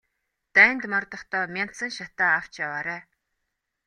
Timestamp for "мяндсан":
1.55-1.91